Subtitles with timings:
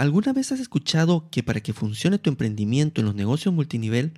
[0.00, 4.14] ¿Alguna vez has escuchado que para que funcione tu emprendimiento en los negocios multinivel,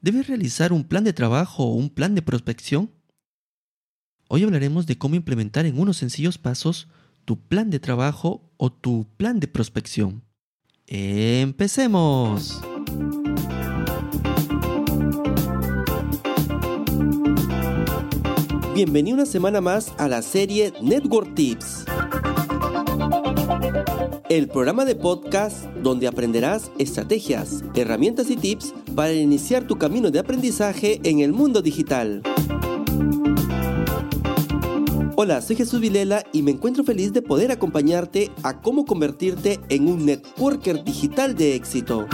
[0.00, 2.90] debes realizar un plan de trabajo o un plan de prospección?
[4.30, 6.88] Hoy hablaremos de cómo implementar en unos sencillos pasos
[7.26, 10.22] tu plan de trabajo o tu plan de prospección.
[10.86, 12.62] ¡Empecemos!
[18.74, 21.84] Bienvenido una semana más a la serie Network Tips
[24.28, 30.18] el programa de podcast donde aprenderás estrategias, herramientas y tips para iniciar tu camino de
[30.18, 32.22] aprendizaje en el mundo digital.
[35.14, 39.88] Hola, soy Jesús Vilela y me encuentro feliz de poder acompañarte a cómo convertirte en
[39.88, 42.06] un networker digital de éxito.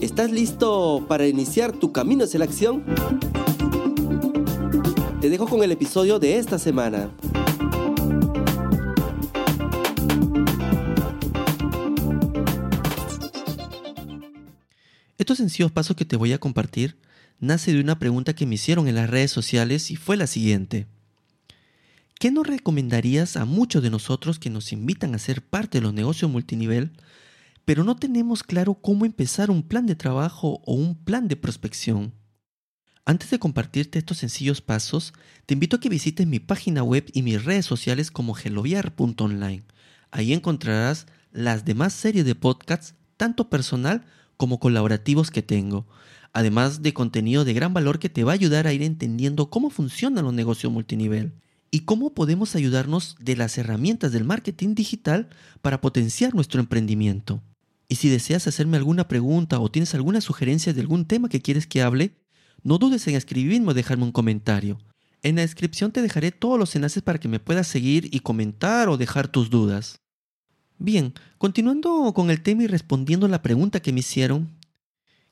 [0.00, 2.82] ¿Estás listo para iniciar tu camino hacia la acción?
[5.20, 7.10] Te dejo con el episodio de esta semana.
[15.26, 17.00] Estos sencillos pasos que te voy a compartir
[17.40, 20.86] nace de una pregunta que me hicieron en las redes sociales y fue la siguiente.
[22.20, 25.92] ¿Qué nos recomendarías a muchos de nosotros que nos invitan a ser parte de los
[25.92, 26.92] negocios multinivel,
[27.64, 32.14] pero no tenemos claro cómo empezar un plan de trabajo o un plan de prospección?
[33.04, 35.12] Antes de compartirte estos sencillos pasos,
[35.44, 39.64] te invito a que visites mi página web y mis redes sociales como geloviar.online.
[40.12, 44.04] Ahí encontrarás las demás series de podcasts, tanto personal
[44.36, 45.86] como colaborativos que tengo,
[46.32, 49.70] además de contenido de gran valor que te va a ayudar a ir entendiendo cómo
[49.70, 51.32] funcionan los negocios multinivel
[51.70, 55.28] y cómo podemos ayudarnos de las herramientas del marketing digital
[55.62, 57.42] para potenciar nuestro emprendimiento.
[57.88, 61.66] Y si deseas hacerme alguna pregunta o tienes alguna sugerencia de algún tema que quieres
[61.66, 62.16] que hable,
[62.62, 64.78] no dudes en escribirme o dejarme un comentario.
[65.22, 68.88] En la descripción te dejaré todos los enlaces para que me puedas seguir y comentar
[68.88, 70.00] o dejar tus dudas.
[70.78, 74.50] Bien, continuando con el tema y respondiendo la pregunta que me hicieron,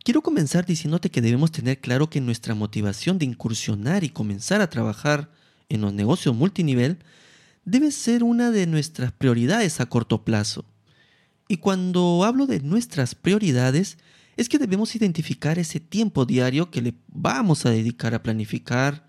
[0.03, 4.71] quiero comenzar diciéndote que debemos tener claro que nuestra motivación de incursionar y comenzar a
[4.71, 5.31] trabajar
[5.69, 6.99] en los negocios multinivel
[7.67, 10.65] debe ser una de nuestras prioridades a corto plazo.
[11.47, 13.99] Y cuando hablo de nuestras prioridades,
[14.39, 19.07] es que debemos identificar ese tiempo diario que le vamos a dedicar a planificar,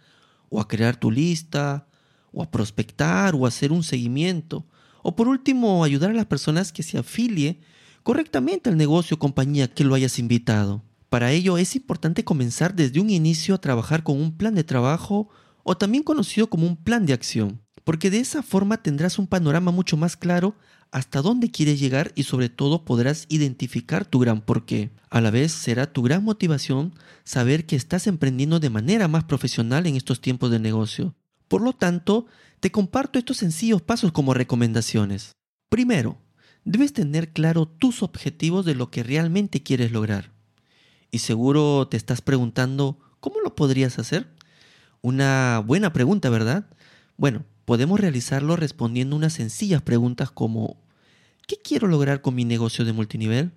[0.49, 1.87] o a crear tu lista,
[2.33, 4.65] o a prospectar, o a hacer un seguimiento,
[5.07, 7.59] o por último, ayudar a las personas que se afilie
[8.01, 10.81] correctamente al negocio o compañía que lo hayas invitado.
[11.09, 15.29] Para ello es importante comenzar desde un inicio a trabajar con un plan de trabajo
[15.61, 19.69] o también conocido como un plan de acción, porque de esa forma tendrás un panorama
[19.69, 20.55] mucho más claro
[20.89, 24.89] hasta dónde quieres llegar y sobre todo podrás identificar tu gran porqué.
[25.11, 29.85] A la vez será tu gran motivación saber que estás emprendiendo de manera más profesional
[29.85, 31.13] en estos tiempos de negocio.
[31.47, 32.25] Por lo tanto,
[32.59, 35.33] te comparto estos sencillos pasos como recomendaciones.
[35.69, 36.17] Primero,
[36.63, 40.31] debes tener claro tus objetivos de lo que realmente quieres lograr.
[41.11, 44.27] Y seguro te estás preguntando, ¿cómo lo podrías hacer?
[45.01, 46.67] Una buena pregunta, ¿verdad?
[47.17, 50.77] Bueno, podemos realizarlo respondiendo unas sencillas preguntas como
[51.47, 53.51] ¿qué quiero lograr con mi negocio de multinivel?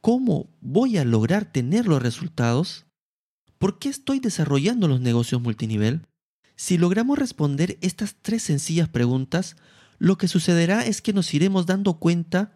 [0.00, 2.86] ¿Cómo voy a lograr tener los resultados?
[3.58, 6.02] ¿Por qué estoy desarrollando los negocios multinivel?
[6.62, 9.56] Si logramos responder estas tres sencillas preguntas,
[9.98, 12.52] lo que sucederá es que nos iremos dando cuenta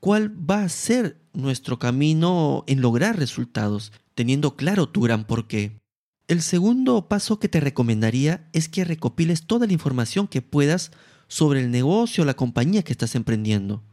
[0.00, 5.78] cuál va a ser nuestro camino en lograr resultados, teniendo claro tu gran porqué.
[6.26, 10.90] El segundo paso que te recomendaría es que recopiles toda la información que puedas
[11.28, 13.84] sobre el negocio o la compañía que estás emprendiendo.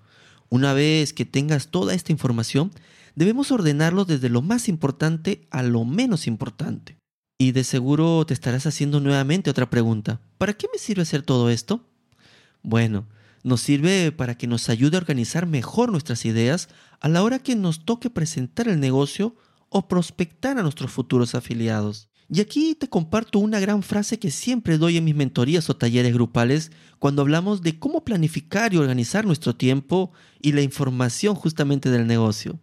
[0.49, 2.71] Una vez que tengas toda esta información,
[3.13, 7.00] debemos ordenarlo desde lo más importante a lo menos importante.
[7.41, 10.21] Y de seguro te estarás haciendo nuevamente otra pregunta.
[10.37, 11.83] ¿Para qué me sirve hacer todo esto?
[12.61, 13.07] Bueno,
[13.43, 16.69] nos sirve para que nos ayude a organizar mejor nuestras ideas
[16.99, 19.35] a la hora que nos toque presentar el negocio
[19.69, 22.09] o prospectar a nuestros futuros afiliados.
[22.29, 26.13] Y aquí te comparto una gran frase que siempre doy en mis mentorías o talleres
[26.13, 32.05] grupales cuando hablamos de cómo planificar y organizar nuestro tiempo y la información justamente del
[32.05, 32.59] negocio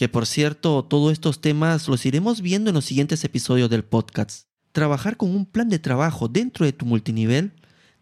[0.00, 4.46] que por cierto, todos estos temas los iremos viendo en los siguientes episodios del podcast.
[4.72, 7.52] Trabajar con un plan de trabajo dentro de tu multinivel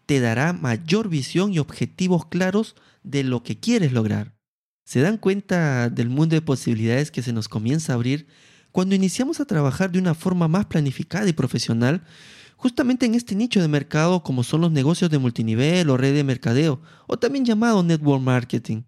[0.05, 4.33] te dará mayor visión y objetivos claros de lo que quieres lograr.
[4.85, 8.27] ¿Se dan cuenta del mundo de posibilidades que se nos comienza a abrir
[8.71, 12.05] cuando iniciamos a trabajar de una forma más planificada y profesional,
[12.55, 16.23] justamente en este nicho de mercado como son los negocios de multinivel o red de
[16.23, 18.83] mercadeo, o también llamado network marketing?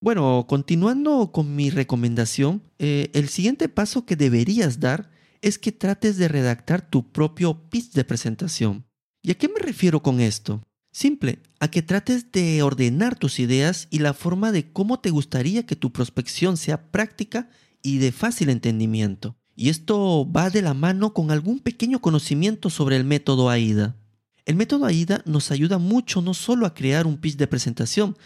[0.00, 5.10] Bueno, continuando con mi recomendación, eh, el siguiente paso que deberías dar
[5.40, 8.84] es que trates de redactar tu propio pitch de presentación.
[9.22, 10.62] ¿Y a qué me refiero con esto?
[10.92, 15.66] Simple, a que trates de ordenar tus ideas y la forma de cómo te gustaría
[15.66, 17.48] que tu prospección sea práctica
[17.82, 19.36] y de fácil entendimiento.
[19.54, 23.96] Y esto va de la mano con algún pequeño conocimiento sobre el método AIDA.
[24.44, 28.16] El método AIDA nos ayuda mucho no solo a crear un pitch de presentación,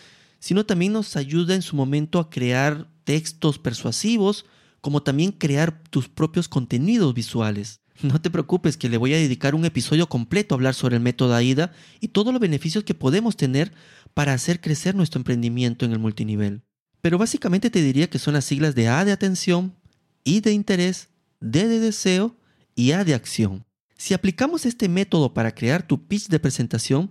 [0.41, 4.47] sino también nos ayuda en su momento a crear textos persuasivos,
[4.81, 7.81] como también crear tus propios contenidos visuales.
[8.03, 11.03] No te preocupes que le voy a dedicar un episodio completo a hablar sobre el
[11.03, 13.73] método AIDA y todos los beneficios que podemos tener
[14.15, 16.63] para hacer crecer nuestro emprendimiento en el multinivel.
[17.03, 19.77] Pero básicamente te diría que son las siglas de A de atención,
[20.25, 21.09] I de interés,
[21.41, 22.37] D de deseo
[22.75, 23.67] y A de acción.
[23.97, 27.11] Si aplicamos este método para crear tu pitch de presentación,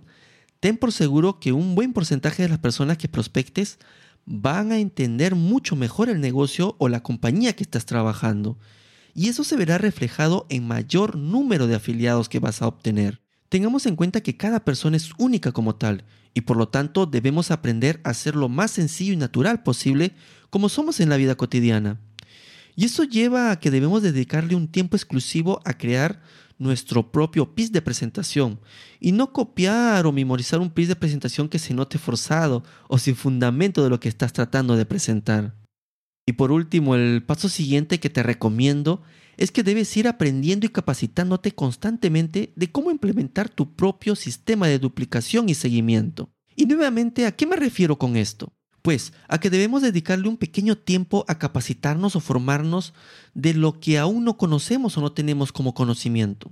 [0.60, 3.78] ten por seguro que un buen porcentaje de las personas que prospectes
[4.26, 8.58] van a entender mucho mejor el negocio o la compañía que estás trabajando
[9.14, 13.20] y eso se verá reflejado en mayor número de afiliados que vas a obtener.
[13.48, 16.04] Tengamos en cuenta que cada persona es única como tal
[16.34, 20.12] y por lo tanto debemos aprender a ser lo más sencillo y natural posible
[20.48, 22.00] como somos en la vida cotidiana.
[22.76, 26.22] Y eso lleva a que debemos dedicarle un tiempo exclusivo a crear
[26.60, 28.60] nuestro propio pitch de presentación
[29.00, 33.16] y no copiar o memorizar un pitch de presentación que se note forzado o sin
[33.16, 35.56] fundamento de lo que estás tratando de presentar.
[36.26, 39.02] Y por último, el paso siguiente que te recomiendo
[39.38, 44.78] es que debes ir aprendiendo y capacitándote constantemente de cómo implementar tu propio sistema de
[44.78, 46.30] duplicación y seguimiento.
[46.54, 48.52] Y nuevamente, ¿a qué me refiero con esto?
[48.82, 52.94] Pues a que debemos dedicarle un pequeño tiempo a capacitarnos o formarnos
[53.34, 56.50] de lo que aún no conocemos o no tenemos como conocimiento.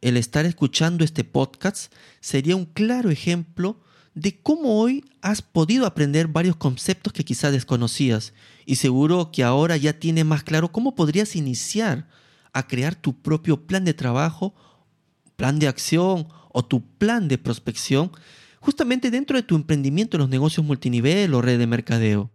[0.00, 3.80] El estar escuchando este podcast sería un claro ejemplo
[4.14, 8.34] de cómo hoy has podido aprender varios conceptos que quizás desconocías
[8.66, 12.08] y seguro que ahora ya tienes más claro cómo podrías iniciar
[12.52, 14.54] a crear tu propio plan de trabajo,
[15.36, 18.12] plan de acción o tu plan de prospección
[18.62, 22.30] justamente dentro de tu emprendimiento en los negocios multinivel o red de mercadeo.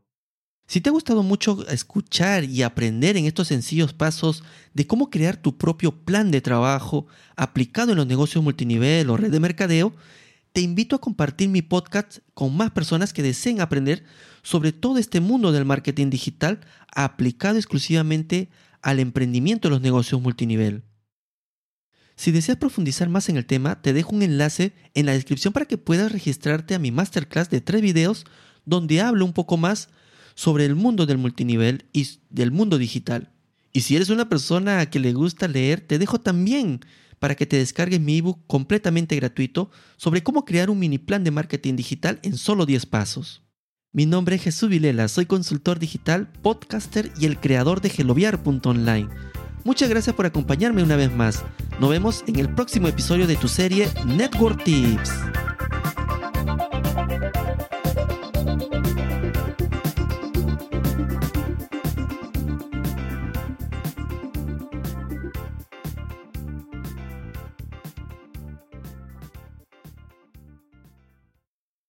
[0.67, 4.43] Si te ha gustado mucho escuchar y aprender en estos sencillos pasos
[4.73, 7.07] de cómo crear tu propio plan de trabajo
[7.37, 9.93] aplicado en los negocios multinivel o red de mercadeo,
[10.51, 14.03] te invito a compartir mi podcast con más personas que deseen aprender
[14.43, 16.59] sobre todo este mundo del marketing digital
[16.93, 18.49] aplicado exclusivamente
[18.81, 20.83] al emprendimiento de los negocios multinivel.
[22.17, 25.67] Si deseas profundizar más en el tema, te dejo un enlace en la descripción para
[25.67, 28.25] que puedas registrarte a mi masterclass de tres videos
[28.65, 29.89] donde hablo un poco más
[30.33, 33.31] sobre el mundo del multinivel y del mundo digital.
[33.71, 36.79] Y si eres una persona que le gusta leer, te dejo también
[37.19, 41.31] para que te descargues mi ebook completamente gratuito sobre cómo crear un mini plan de
[41.31, 43.43] marketing digital en solo 10 pasos.
[43.93, 49.07] Mi nombre es Jesús Vilela, soy consultor digital, podcaster y el creador de geloviar.online.
[49.63, 51.43] Muchas gracias por acompañarme una vez más.
[51.79, 55.11] Nos vemos en el próximo episodio de tu serie Network Tips.